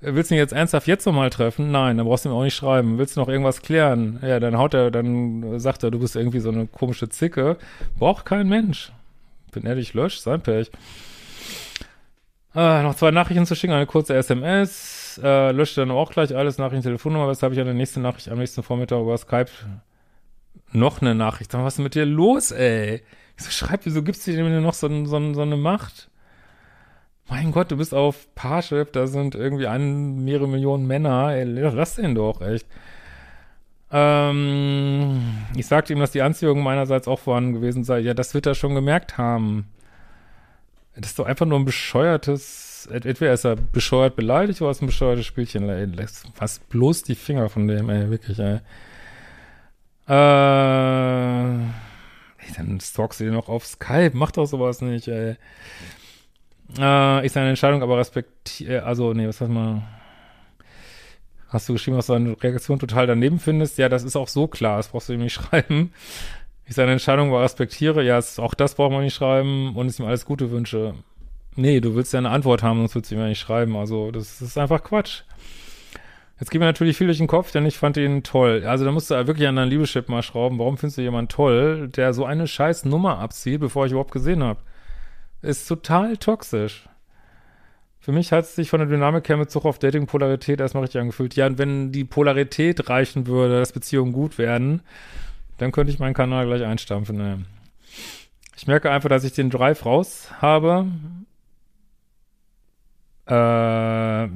Willst 0.00 0.30
du 0.30 0.36
ihn 0.36 0.38
jetzt 0.38 0.52
ernsthaft 0.52 0.86
jetzt 0.86 1.06
nochmal 1.06 1.30
treffen? 1.30 1.72
Nein, 1.72 1.96
dann 1.96 2.06
brauchst 2.06 2.24
du 2.24 2.28
ihm 2.28 2.34
auch 2.34 2.44
nicht 2.44 2.54
schreiben. 2.54 2.98
Willst 2.98 3.16
du 3.16 3.20
noch 3.20 3.28
irgendwas 3.28 3.62
klären? 3.62 4.20
Ja, 4.22 4.38
dann 4.38 4.56
haut 4.56 4.74
er, 4.74 4.92
dann 4.92 5.58
sagt 5.58 5.82
er, 5.82 5.90
du 5.90 5.98
bist 5.98 6.14
irgendwie 6.14 6.38
so 6.38 6.50
eine 6.50 6.66
komische 6.66 7.08
Zicke. 7.08 7.56
Braucht 7.98 8.24
kein 8.24 8.48
Mensch. 8.48 8.92
Bin 9.50 9.66
ehrlich, 9.66 9.94
löscht, 9.94 10.20
sein 10.20 10.40
Pech. 10.40 10.70
Äh, 12.58 12.82
noch 12.82 12.96
zwei 12.96 13.12
Nachrichten 13.12 13.46
zu 13.46 13.54
schicken, 13.54 13.72
eine 13.72 13.86
kurze 13.86 14.16
SMS. 14.16 15.20
Äh, 15.22 15.52
löscht 15.52 15.78
dann 15.78 15.92
auch 15.92 16.10
gleich 16.10 16.34
alles, 16.34 16.58
Nachrichten, 16.58 16.82
Telefonnummer. 16.82 17.28
Weshalb 17.28 17.52
ich 17.52 17.60
eine 17.60 17.72
nächste 17.72 18.00
Nachricht 18.00 18.28
am 18.28 18.38
nächsten 18.38 18.64
Vormittag 18.64 19.00
über 19.00 19.16
Skype 19.16 19.50
noch 20.72 21.00
eine 21.00 21.14
Nachricht. 21.14 21.54
was 21.54 21.74
ist 21.74 21.78
mit 21.78 21.94
dir 21.94 22.04
los, 22.04 22.50
ey? 22.50 23.02
Wieso 23.36 23.52
schreibt, 23.52 23.86
wieso 23.86 24.02
gibt's 24.02 24.24
dir 24.24 24.34
denn 24.34 24.60
noch 24.60 24.74
so, 24.74 24.88
so, 25.04 25.34
so 25.34 25.40
eine 25.42 25.56
Macht? 25.56 26.10
Mein 27.28 27.52
Gott, 27.52 27.70
du 27.70 27.76
bist 27.76 27.94
auf 27.94 28.26
Parship, 28.34 28.92
da 28.92 29.06
sind 29.06 29.36
irgendwie 29.36 29.68
ein, 29.68 30.24
mehrere 30.24 30.48
Millionen 30.48 30.88
Männer. 30.88 31.28
Ey, 31.30 31.44
lass 31.44 31.94
den 31.94 32.16
doch, 32.16 32.42
echt. 32.42 32.66
Ähm, 33.92 35.20
ich 35.54 35.68
sagte 35.68 35.92
ihm, 35.92 36.00
dass 36.00 36.10
die 36.10 36.22
Anziehung 36.22 36.64
meinerseits 36.64 37.06
auch 37.06 37.20
vorhanden 37.20 37.52
gewesen 37.52 37.84
sei. 37.84 38.00
Ja, 38.00 38.14
das 38.14 38.34
wird 38.34 38.46
er 38.46 38.56
schon 38.56 38.74
gemerkt 38.74 39.16
haben. 39.16 39.68
Das 41.00 41.10
ist 41.10 41.18
doch 41.18 41.26
einfach 41.26 41.46
nur 41.46 41.58
ein 41.58 41.64
bescheuertes, 41.64 42.88
entweder 42.90 43.32
ist 43.32 43.44
er 43.44 43.54
bescheuert 43.54 44.16
beleidigt 44.16 44.60
oder 44.60 44.72
ist 44.72 44.82
ein 44.82 44.86
bescheuertes 44.86 45.26
Spielchen. 45.26 45.68
Ey, 45.68 45.86
fast 46.34 46.68
bloß 46.70 47.04
die 47.04 47.14
Finger 47.14 47.48
von 47.48 47.68
dem, 47.68 47.88
ey, 47.88 48.10
wirklich, 48.10 48.38
ey. 48.40 48.60
Äh, 50.08 51.54
ey, 51.62 52.52
dann 52.56 52.80
stalkst 52.80 53.20
du 53.20 53.24
dir 53.24 53.32
noch 53.32 53.48
auf 53.48 53.64
Skype. 53.64 54.12
Mach 54.14 54.32
doch 54.32 54.46
sowas 54.46 54.80
nicht, 54.80 55.06
ey. 55.06 55.36
Äh, 56.78 57.26
ist 57.26 57.34
seine 57.34 57.50
Entscheidung 57.50 57.82
aber 57.82 57.98
respektiere, 57.98 58.82
also, 58.82 59.14
nee, 59.14 59.28
was 59.28 59.40
heißt 59.40 59.50
mal? 59.50 59.82
Hast 61.48 61.68
du 61.68 61.74
geschrieben, 61.74 61.96
dass 61.96 62.08
du 62.08 62.12
deine 62.12 62.42
Reaktion 62.42 62.78
total 62.78 63.06
daneben 63.06 63.38
findest? 63.38 63.78
Ja, 63.78 63.88
das 63.88 64.02
ist 64.02 64.16
auch 64.16 64.28
so 64.28 64.48
klar, 64.48 64.76
das 64.78 64.88
brauchst 64.88 65.08
du 65.08 65.12
ihm 65.14 65.20
nicht 65.20 65.32
schreiben. 65.34 65.92
Ich 66.68 66.74
seine 66.74 66.92
Entscheidung 66.92 67.34
respektiere, 67.34 68.04
ja, 68.04 68.20
auch 68.38 68.52
das 68.52 68.74
braucht 68.74 68.92
man 68.92 69.02
nicht 69.02 69.14
schreiben 69.14 69.74
und 69.74 69.86
es 69.86 69.98
ihm 69.98 70.04
alles 70.04 70.26
Gute 70.26 70.50
wünsche. 70.50 70.94
Nee, 71.56 71.80
du 71.80 71.94
willst 71.94 72.12
ja 72.12 72.18
eine 72.18 72.30
Antwort 72.30 72.62
haben, 72.62 72.78
sonst 72.78 72.94
willst 72.94 73.10
du 73.10 73.14
ihm 73.14 73.22
ja 73.22 73.28
nicht 73.28 73.40
schreiben. 73.40 73.74
Also, 73.74 74.10
das 74.10 74.42
ist 74.42 74.58
einfach 74.58 74.84
Quatsch. 74.84 75.22
Jetzt 76.38 76.50
geht 76.50 76.60
mir 76.60 76.66
natürlich 76.66 76.96
viel 76.96 77.06
durch 77.06 77.18
den 77.18 77.26
Kopf, 77.26 77.50
denn 77.50 77.66
ich 77.66 77.78
fand 77.78 77.96
ihn 77.96 78.22
toll. 78.22 78.64
Also 78.64 78.84
da 78.84 78.92
musst 78.92 79.10
du 79.10 79.26
wirklich 79.26 79.48
an 79.48 79.56
deinen 79.56 79.70
Liebeschip 79.70 80.08
mal 80.08 80.22
schrauben. 80.22 80.58
Warum 80.58 80.76
findest 80.76 80.98
du 80.98 81.02
jemanden 81.02 81.30
toll, 81.30 81.88
der 81.88 82.12
so 82.12 82.24
eine 82.24 82.46
scheiß 82.46 82.84
Nummer 82.84 83.18
abzieht, 83.18 83.60
bevor 83.60 83.86
ich 83.86 83.92
überhaupt 83.92 84.12
gesehen 84.12 84.44
habe? 84.44 84.60
Ist 85.42 85.66
total 85.66 86.16
toxisch. 86.16 86.88
Für 87.98 88.12
mich 88.12 88.30
hat 88.30 88.44
es 88.44 88.54
sich 88.54 88.70
von 88.70 88.78
der 88.78 88.88
Dynamik 88.88 89.28
her 89.28 89.36
mit 89.36 89.50
Zug 89.50 89.64
auf 89.64 89.80
Dating-Polarität 89.80 90.60
erstmal 90.60 90.84
richtig 90.84 91.00
angefühlt. 91.00 91.34
Ja, 91.34 91.46
und 91.46 91.58
wenn 91.58 91.90
die 91.90 92.04
Polarität 92.04 92.88
reichen 92.88 93.26
würde, 93.26 93.58
dass 93.58 93.72
Beziehungen 93.72 94.12
gut 94.12 94.38
werden, 94.38 94.82
dann 95.58 95.72
könnte 95.72 95.92
ich 95.92 95.98
meinen 95.98 96.14
Kanal 96.14 96.46
gleich 96.46 96.64
einstampfen. 96.64 97.16
Ne? 97.16 97.44
Ich 98.56 98.66
merke 98.66 98.90
einfach, 98.90 99.08
dass 99.08 99.24
ich 99.24 99.32
den 99.32 99.50
Drive 99.50 99.84
raus 99.84 100.30
habe. 100.40 100.86
Äh, 103.26 104.28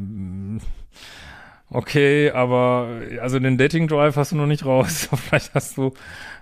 Okay, 1.74 2.30
aber 2.30 3.00
also 3.22 3.38
den 3.38 3.56
Dating 3.56 3.88
Drive 3.88 4.16
hast 4.16 4.32
du 4.32 4.36
noch 4.36 4.46
nicht 4.46 4.66
raus. 4.66 5.08
Vielleicht 5.16 5.54
hast 5.54 5.78
du 5.78 5.94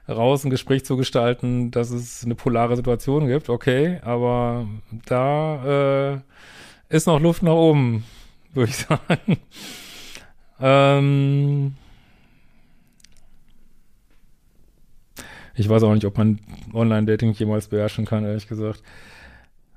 raus, 0.08 0.44
ein 0.44 0.50
Gespräch 0.50 0.84
zu 0.84 0.96
gestalten, 0.96 1.70
dass 1.70 1.90
es 1.90 2.24
eine 2.24 2.34
polare 2.34 2.74
Situation 2.74 3.28
gibt. 3.28 3.48
Okay, 3.48 4.00
aber 4.02 4.66
da 5.06 6.14
äh, 6.14 6.94
ist 6.94 7.06
noch 7.06 7.20
Luft 7.20 7.44
nach 7.44 7.52
oben, 7.52 8.04
würde 8.54 8.70
ich 8.70 8.76
sagen. 8.88 9.38
ähm, 10.60 11.76
ich 15.60 15.68
weiß 15.68 15.82
auch 15.82 15.92
nicht, 15.92 16.06
ob 16.06 16.16
man 16.16 16.40
Online-Dating 16.72 17.32
jemals 17.32 17.68
beherrschen 17.68 18.06
kann, 18.06 18.24
ehrlich 18.24 18.48
gesagt. 18.48 18.82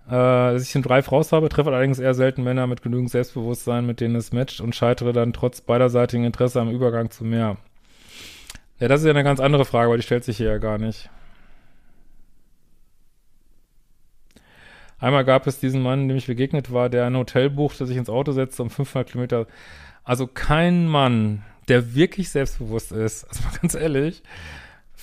Äh, 0.08 0.12
dass 0.12 0.64
ich 0.64 0.72
den 0.72 0.82
Drive 0.82 1.12
raus 1.12 1.32
habe, 1.34 1.50
treffe 1.50 1.70
allerdings 1.72 2.00
eher 2.00 2.14
selten 2.14 2.44
Männer 2.44 2.68
mit 2.68 2.82
genügend 2.82 3.10
Selbstbewusstsein, 3.10 3.86
mit 3.86 4.00
denen 4.00 4.16
es 4.16 4.32
matcht 4.32 4.62
und 4.62 4.76
scheitere 4.76 5.12
dann 5.12 5.34
trotz 5.34 5.62
beiderseitigen 5.62 6.24
Interesse 6.24 6.62
am 6.62 6.70
Übergang 6.70 7.12
zu 7.12 7.26
mehr. 7.26 7.58
Ja, 8.80 8.88
das 8.88 9.02
ist 9.02 9.06
ja 9.06 9.12
eine 9.12 9.24
ganz 9.26 9.42
andere 9.42 9.66
Frage, 9.66 9.88
aber 9.88 9.98
die 9.98 10.04
stellt 10.04 10.24
sich 10.24 10.38
hier 10.38 10.48
ja 10.48 10.58
gar 10.58 10.78
nicht. 10.78 11.10
Einmal 15.00 15.26
gab 15.26 15.48
es 15.48 15.60
diesen 15.60 15.82
Mann, 15.82 16.08
dem 16.08 16.16
ich 16.16 16.28
begegnet 16.28 16.72
war, 16.72 16.90
der 16.90 17.06
ein 17.06 17.18
Hotel 17.18 17.50
buchte, 17.50 17.86
sich 17.86 17.98
ins 17.98 18.10
Auto 18.10 18.32
setzte 18.32 18.64
um 18.64 18.70
500 18.70 19.10
Kilometer. 19.10 19.48
Also 20.06 20.28
kein 20.28 20.88
Mann, 20.88 21.44
der 21.68 21.94
wirklich 21.94 22.30
selbstbewusst 22.30 22.94
ist, 22.94 23.26
also 23.30 23.44
mal 23.44 23.58
ganz 23.62 23.76
ehrlich, 23.76 24.24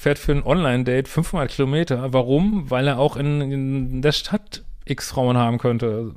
fährt 0.01 0.19
für 0.19 0.33
ein 0.33 0.43
Online-Date 0.43 1.09
500 1.09 1.51
Kilometer. 1.51 2.15
Warum? 2.15 2.71
Weil 2.71 2.89
er 2.89 2.99
auch 2.99 3.19
in, 3.19 3.43
in 3.43 4.01
der 4.01 4.13
Stadt 4.13 4.65
x 4.87 5.11
Frauen 5.11 5.37
haben 5.37 5.59
könnte. 5.59 6.15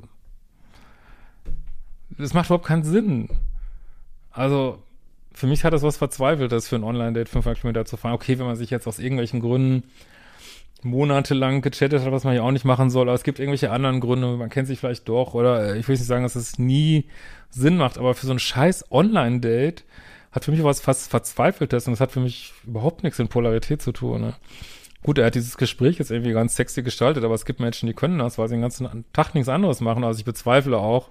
Das 2.08 2.32
macht 2.32 2.46
überhaupt 2.46 2.64
keinen 2.64 2.82
Sinn. 2.82 3.28
Also, 4.30 4.82
für 5.34 5.46
mich 5.46 5.64
hat 5.64 5.74
das 5.74 5.82
was 5.82 5.98
Verzweifeltes, 5.98 6.66
für 6.66 6.76
ein 6.76 6.82
Online-Date 6.82 7.28
500 7.28 7.60
Kilometer 7.60 7.84
zu 7.84 7.98
fahren. 7.98 8.14
Okay, 8.14 8.38
wenn 8.38 8.46
man 8.46 8.56
sich 8.56 8.70
jetzt 8.70 8.86
aus 8.86 8.98
irgendwelchen 8.98 9.40
Gründen 9.40 9.82
monatelang 10.80 11.60
gechattet 11.60 12.04
hat, 12.04 12.10
was 12.10 12.24
man 12.24 12.34
ja 12.34 12.40
auch 12.40 12.52
nicht 12.52 12.64
machen 12.64 12.88
soll, 12.88 13.08
aber 13.08 13.14
es 13.16 13.22
gibt 13.22 13.38
irgendwelche 13.38 13.70
anderen 13.70 14.00
Gründe, 14.00 14.28
man 14.28 14.48
kennt 14.48 14.66
sich 14.66 14.78
vielleicht 14.78 15.10
doch, 15.10 15.34
oder 15.34 15.74
äh, 15.74 15.78
ich 15.78 15.86
will 15.88 15.94
nicht 15.94 16.06
sagen, 16.06 16.22
dass 16.22 16.36
es 16.36 16.58
nie 16.58 17.04
Sinn 17.50 17.76
macht, 17.76 17.98
aber 17.98 18.14
für 18.14 18.26
so 18.26 18.32
ein 18.32 18.38
scheiß 18.38 18.90
Online-Date 18.90 19.84
hat 20.34 20.44
für 20.44 20.50
mich 20.50 20.64
was 20.64 20.80
fast 20.80 21.10
Verzweifeltes 21.10 21.86
und 21.86 21.92
das 21.92 22.00
hat 22.00 22.10
für 22.10 22.20
mich 22.20 22.52
überhaupt 22.66 23.04
nichts 23.04 23.20
in 23.20 23.28
Polarität 23.28 23.80
zu 23.80 23.92
tun. 23.92 24.20
Ne? 24.20 24.34
Gut, 25.04 25.18
er 25.18 25.26
hat 25.26 25.36
dieses 25.36 25.56
Gespräch 25.56 25.98
jetzt 25.98 26.10
irgendwie 26.10 26.32
ganz 26.32 26.56
sexy 26.56 26.82
gestaltet, 26.82 27.22
aber 27.22 27.34
es 27.34 27.44
gibt 27.44 27.60
Menschen, 27.60 27.86
die 27.86 27.94
können 27.94 28.18
das, 28.18 28.36
weil 28.36 28.48
sie 28.48 28.56
den 28.56 28.62
ganzen 28.62 29.04
Tag 29.12 29.34
nichts 29.34 29.48
anderes 29.48 29.80
machen. 29.80 30.02
Also 30.02 30.18
ich 30.18 30.24
bezweifle 30.24 30.76
auch, 30.78 31.08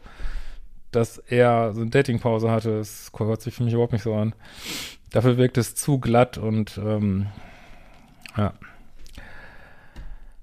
dass 0.91 1.19
er 1.19 1.73
so 1.73 1.81
eine 1.81 1.89
Datingpause 1.89 2.51
hatte. 2.51 2.79
Das 2.79 3.11
hört 3.17 3.41
sich 3.41 3.53
für 3.53 3.63
mich 3.63 3.73
überhaupt 3.73 3.93
nicht 3.93 4.03
so 4.03 4.13
an. 4.13 4.35
Dafür 5.11 5.37
wirkt 5.37 5.57
es 5.57 5.73
zu 5.73 5.99
glatt 5.99 6.37
und 6.37 6.77
ähm, 6.83 7.27
ja. 8.35 8.53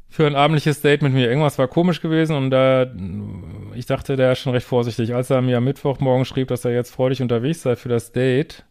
Für 0.09 0.27
ein 0.27 0.37
abendliches 0.37 0.81
Date 0.81 1.03
mit 1.03 1.13
mir 1.13 1.29
irgendwas 1.29 1.59
war 1.59 1.69
komisch 1.69 2.01
gewesen 2.01 2.35
und 2.35 2.51
da 2.51 2.91
ich 3.75 3.87
dachte, 3.87 4.17
der 4.17 4.33
ist 4.33 4.39
schon 4.39 4.53
recht 4.55 4.67
vorsichtig. 4.67 5.15
Als 5.15 5.29
er 5.29 5.43
mir 5.43 5.59
am 5.59 5.65
Mittwochmorgen 5.65 6.25
schrieb, 6.25 6.49
dass 6.49 6.65
er 6.65 6.73
jetzt 6.73 6.95
freudig 6.95 7.21
unterwegs 7.21 7.63
sei 7.63 7.77
für 7.77 7.89
das 7.89 8.13
Date, 8.13 8.65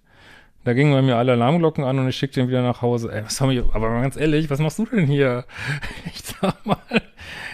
da 0.65 0.73
gingen 0.73 0.91
bei 0.91 1.01
mir 1.01 1.15
alle 1.15 1.31
Alarmglocken 1.33 1.83
an 1.83 1.99
und 1.99 2.09
ich 2.09 2.17
schickte 2.17 2.41
ihn 2.41 2.49
wieder 2.49 2.61
nach 2.61 2.81
Hause. 2.81 3.11
Ey, 3.11 3.23
was 3.23 3.39
haben 3.39 3.49
wir, 3.51 3.65
aber 3.73 4.01
ganz 4.01 4.17
ehrlich, 4.17 4.49
was 4.49 4.59
machst 4.59 4.79
du 4.79 4.85
denn 4.85 5.05
hier? 5.05 5.45
Ich 6.05 6.23
sag 6.23 6.65
mal, 6.65 6.77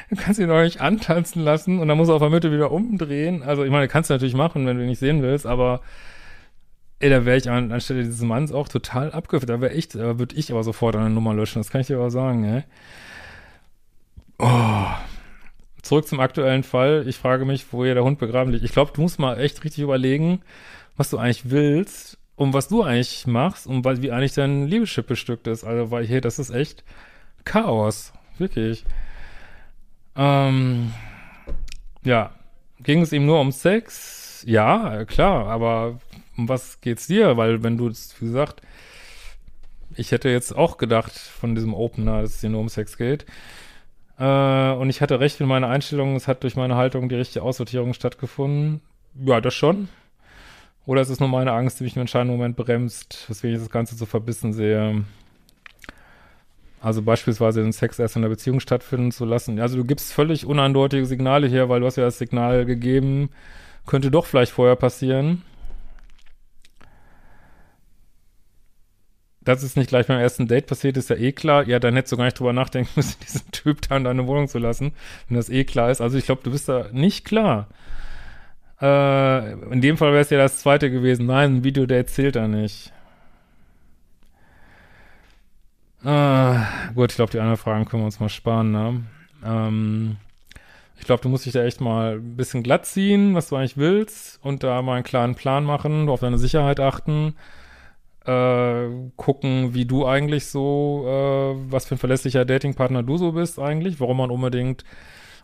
du 0.09 0.15
kannst 0.15 0.39
ihn 0.39 0.47
doch 0.47 0.61
nicht 0.61 0.81
antanzen 0.81 1.43
lassen 1.43 1.79
und 1.79 1.87
dann 1.87 1.97
muss 1.97 2.09
er 2.09 2.15
auf 2.15 2.21
der 2.21 2.29
Mitte 2.29 2.51
wieder 2.51 2.71
umdrehen. 2.71 3.43
Also, 3.43 3.63
ich 3.63 3.71
meine, 3.71 3.87
kannst 3.87 4.09
du 4.09 4.13
natürlich 4.13 4.35
machen, 4.35 4.65
wenn 4.65 4.77
du 4.77 4.83
ihn 4.83 4.89
nicht 4.89 4.99
sehen 4.99 5.21
willst, 5.21 5.45
aber 5.45 5.81
ey, 6.99 7.09
da 7.09 7.25
wäre 7.25 7.37
ich 7.37 7.49
an, 7.49 7.71
anstelle 7.71 8.03
dieses 8.03 8.21
Manns 8.21 8.51
auch 8.51 8.67
total 8.67 9.11
abgeführt. 9.11 9.49
Da 9.49 9.61
wäre 9.61 9.73
ich, 9.73 9.89
da 9.89 10.17
würde 10.19 10.35
ich 10.35 10.51
aber 10.51 10.63
sofort 10.63 10.95
eine 10.95 11.09
Nummer 11.09 11.33
löschen. 11.33 11.59
Das 11.59 11.69
kann 11.69 11.81
ich 11.81 11.87
dir 11.87 11.97
aber 11.97 12.11
sagen, 12.11 12.43
ey. 12.43 12.63
Oh. 14.39 14.87
Zurück 15.81 16.07
zum 16.07 16.19
aktuellen 16.19 16.63
Fall. 16.63 17.05
Ich 17.07 17.17
frage 17.17 17.45
mich, 17.45 17.71
wo 17.71 17.85
hier 17.85 17.93
der 17.93 18.03
Hund 18.03 18.17
begraben 18.17 18.51
liegt. 18.51 18.65
Ich 18.65 18.71
glaube, 18.71 18.91
du 18.93 19.01
musst 19.01 19.19
mal 19.19 19.39
echt 19.39 19.63
richtig 19.63 19.83
überlegen, 19.83 20.41
was 20.97 21.11
du 21.11 21.17
eigentlich 21.17 21.51
willst 21.51 22.17
um 22.35 22.53
was 22.53 22.67
du 22.67 22.83
eigentlich 22.83 23.27
machst 23.27 23.67
und 23.67 23.85
wie 24.01 24.11
eigentlich 24.11 24.33
dein 24.33 24.67
Liebeschip 24.67 25.07
bestückt 25.07 25.47
ist. 25.47 25.63
Also, 25.63 25.91
weil 25.91 26.05
hier, 26.05 26.21
das 26.21 26.39
ist 26.39 26.49
echt 26.49 26.83
Chaos. 27.43 28.11
Wirklich. 28.37 28.85
Ähm, 30.15 30.91
ja. 32.03 32.31
Ging 32.79 33.01
es 33.01 33.13
ihm 33.13 33.25
nur 33.25 33.39
um 33.39 33.51
Sex? 33.51 34.43
Ja, 34.45 35.05
klar, 35.05 35.47
aber 35.47 35.99
um 36.37 36.49
was 36.49 36.81
geht's 36.81 37.07
dir? 37.07 37.37
Weil 37.37 37.63
wenn 37.63 37.77
du, 37.77 37.89
wie 37.89 38.25
gesagt, 38.25 38.61
ich 39.95 40.11
hätte 40.11 40.29
jetzt 40.29 40.55
auch 40.55 40.77
gedacht 40.77 41.13
von 41.13 41.55
diesem 41.55 41.73
Opener, 41.73 42.21
dass 42.21 42.35
es 42.35 42.41
hier 42.41 42.49
nur 42.49 42.59
um 42.59 42.69
Sex 42.69 42.97
geht. 42.97 43.25
Äh, 44.19 44.71
und 44.71 44.89
ich 44.89 45.01
hatte 45.01 45.19
recht 45.19 45.39
in 45.39 45.47
meiner 45.47 45.69
Einstellung, 45.69 46.15
es 46.15 46.27
hat 46.27 46.43
durch 46.43 46.55
meine 46.55 46.75
Haltung 46.75 47.09
die 47.09 47.15
richtige 47.15 47.43
Aussortierung 47.43 47.93
stattgefunden. 47.93 48.81
Ja, 49.15 49.39
das 49.41 49.53
schon. 49.53 49.87
Oder 50.85 51.01
es 51.01 51.09
ist 51.09 51.19
nur 51.19 51.29
meine 51.29 51.51
Angst, 51.53 51.79
die 51.79 51.83
mich 51.83 51.95
im 51.95 52.01
entscheidenden 52.01 52.37
Moment 52.37 52.55
bremst, 52.55 53.25
weswegen 53.27 53.55
ich 53.55 53.61
das 53.61 53.71
Ganze 53.71 53.95
so 53.95 54.05
verbissen 54.05 54.53
sehe. 54.53 55.03
Also 56.79 57.01
beispielsweise 57.01 57.63
den 57.63 57.71
Sex 57.71 57.97
erst 57.97 58.15
in 58.15 58.21
der 58.21 58.29
Beziehung 58.29 58.59
stattfinden 58.59 59.11
zu 59.11 59.25
lassen. 59.25 59.59
Also 59.59 59.77
du 59.77 59.83
gibst 59.83 60.13
völlig 60.13 60.45
uneindeutige 60.45 61.07
Signale 61.07 61.47
hier, 61.47 61.67
weil 61.69 61.79
du 61.79 61.87
hast 61.87 61.95
ja 61.95 62.03
das 62.03 62.19
Signal 62.19 62.65
gegeben, 62.65 63.29
könnte 63.87 64.11
doch 64.11 64.27
vielleicht 64.27 64.51
vorher 64.51 64.75
passieren. 64.75 65.41
Dass 69.41 69.63
es 69.63 69.75
nicht 69.75 69.89
gleich 69.89 70.07
beim 70.07 70.19
ersten 70.19 70.47
Date 70.47 70.67
passiert, 70.67 70.97
ist 70.97 71.09
ja 71.09 71.15
eh 71.15 71.31
klar. 71.31 71.67
Ja, 71.67 71.79
dann 71.79 71.95
hättest 71.95 72.11
du 72.11 72.17
gar 72.17 72.25
nicht 72.25 72.39
drüber 72.39 72.53
nachdenken 72.53 72.91
müssen, 72.95 73.19
diesen 73.23 73.49
Typ 73.51 73.81
da 73.87 73.97
in 73.97 74.03
deine 74.03 74.27
Wohnung 74.27 74.47
zu 74.47 74.59
lassen, 74.59 74.93
wenn 75.27 75.37
das 75.37 75.49
eh 75.49 75.63
klar 75.63 75.89
ist. 75.89 76.01
Also 76.01 76.19
ich 76.19 76.25
glaube, 76.25 76.41
du 76.43 76.51
bist 76.51 76.69
da 76.69 76.89
nicht 76.91 77.25
klar. 77.25 77.67
Äh, 78.85 79.53
in 79.73 79.81
dem 79.81 79.97
Fall 79.97 80.11
wäre 80.11 80.21
es 80.21 80.29
ja 80.29 80.37
das 80.37 80.59
zweite 80.59 80.91
gewesen. 80.91 81.25
Nein, 81.25 81.57
ein 81.57 81.63
Video, 81.63 81.85
der 81.85 81.97
erzählt 81.97 82.35
da 82.35 82.47
nicht. 82.47 82.93
Äh, 86.03 86.59
gut, 86.93 87.11
ich 87.11 87.15
glaube, 87.15 87.31
die 87.31 87.39
anderen 87.39 87.57
Fragen 87.57 87.85
können 87.85 88.03
wir 88.03 88.05
uns 88.05 88.19
mal 88.19 88.29
sparen, 88.29 88.71
ne? 88.71 89.01
Ähm, 89.43 90.17
ich 90.99 91.05
glaube, 91.05 91.23
du 91.23 91.29
musst 91.29 91.45
dich 91.45 91.53
da 91.53 91.63
echt 91.63 91.81
mal 91.81 92.17
ein 92.17 92.35
bisschen 92.35 92.61
glatt 92.61 92.85
ziehen, 92.85 93.33
was 93.33 93.49
du 93.49 93.55
eigentlich 93.55 93.77
willst, 93.77 94.39
und 94.43 94.63
da 94.63 94.81
mal 94.83 94.95
einen 94.95 95.03
klaren 95.03 95.33
Plan 95.33 95.63
machen, 95.63 96.07
auf 96.07 96.19
deine 96.19 96.37
Sicherheit 96.37 96.79
achten, 96.79 97.35
äh, 98.25 98.87
gucken, 99.15 99.73
wie 99.73 99.85
du 99.85 100.05
eigentlich 100.05 100.45
so, 100.47 101.05
äh, 101.07 101.71
was 101.71 101.85
für 101.87 101.95
ein 101.95 101.99
verlässlicher 101.99 102.45
Datingpartner 102.45 103.01
du 103.01 103.17
so 103.17 103.31
bist 103.31 103.59
eigentlich, 103.59 103.99
warum 103.99 104.17
man 104.17 104.31
unbedingt 104.31 104.83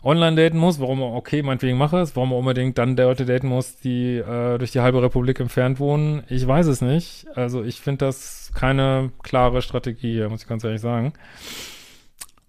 online 0.04 0.36
daten 0.36 0.58
muss, 0.58 0.80
warum 0.80 1.00
okay, 1.02 1.42
meinetwegen 1.42 1.78
mache 1.78 1.98
es, 1.98 2.16
warum 2.16 2.30
man 2.30 2.38
unbedingt 2.38 2.78
dann 2.78 2.96
Leute 2.96 3.24
daten 3.24 3.48
muss, 3.48 3.76
die 3.78 4.16
äh, 4.16 4.58
durch 4.58 4.72
die 4.72 4.80
halbe 4.80 5.02
Republik 5.02 5.40
entfernt 5.40 5.78
wohnen. 5.78 6.24
Ich 6.28 6.46
weiß 6.46 6.66
es 6.66 6.80
nicht. 6.80 7.26
Also 7.34 7.62
ich 7.62 7.80
finde 7.80 8.06
das 8.06 8.52
keine 8.54 9.12
klare 9.22 9.62
Strategie, 9.62 10.26
muss 10.28 10.42
ich 10.42 10.48
ganz 10.48 10.64
ehrlich 10.64 10.80
sagen. 10.80 11.12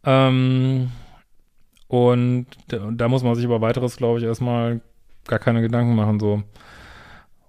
Ähm, 0.04 0.92
und 1.88 2.48
da, 2.68 2.90
da 2.92 3.08
muss 3.08 3.24
man 3.24 3.36
sich 3.36 3.46
über 3.46 3.62
weiteres, 3.62 3.98
glaube 3.98 4.20
ich, 4.20 4.26
erstmal 4.26 4.82
gar 5.28 5.40
keine 5.40 5.62
Gedanken 5.62 5.96
machen, 5.96 6.20
so. 6.20 6.44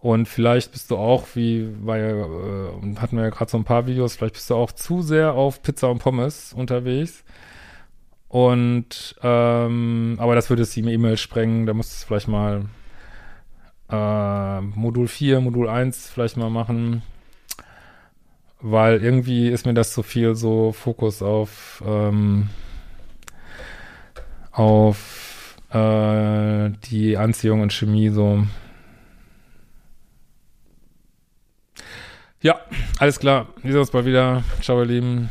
Und 0.00 0.28
vielleicht 0.28 0.70
bist 0.72 0.90
du 0.90 0.98
auch, 0.98 1.28
wie, 1.34 1.66
weil 1.80 2.10
äh, 2.10 2.96
hatten 2.96 3.16
wir 3.16 3.24
ja 3.24 3.30
gerade 3.30 3.50
so 3.50 3.56
ein 3.56 3.64
paar 3.64 3.86
Videos, 3.86 4.16
vielleicht 4.16 4.34
bist 4.34 4.50
du 4.50 4.54
auch 4.54 4.70
zu 4.70 5.00
sehr 5.00 5.32
auf 5.32 5.62
Pizza 5.62 5.90
und 5.90 5.98
Pommes 5.98 6.52
unterwegs. 6.52 7.24
Und 8.34 9.14
ähm, 9.22 10.16
aber 10.18 10.34
das 10.34 10.50
würde 10.50 10.62
es 10.62 10.72
die 10.72 10.80
E-Mail 10.80 11.16
sprengen, 11.16 11.66
da 11.66 11.72
musst 11.72 12.02
du 12.02 12.06
vielleicht 12.08 12.26
mal 12.26 12.64
äh, 13.88 14.60
Modul 14.60 15.06
4, 15.06 15.40
Modul 15.40 15.68
1 15.68 16.10
vielleicht 16.10 16.36
mal 16.36 16.50
machen. 16.50 17.02
Weil 18.60 19.04
irgendwie 19.04 19.50
ist 19.50 19.66
mir 19.66 19.74
das 19.74 19.92
zu 19.92 20.02
viel 20.02 20.34
so 20.34 20.72
Fokus 20.72 21.22
auf 21.22 21.80
ähm, 21.86 22.48
auf 24.50 25.54
äh, 25.70 26.70
die 26.90 27.16
Anziehung 27.16 27.60
und 27.60 27.72
Chemie 27.72 28.08
so. 28.08 28.44
Ja, 32.42 32.58
alles 32.98 33.20
klar. 33.20 33.46
Wir 33.62 33.70
sehen 33.70 33.80
uns 33.80 33.92
bald 33.92 34.06
wieder. 34.06 34.42
Ciao, 34.60 34.80
ihr 34.80 34.86
Lieben. 34.86 35.30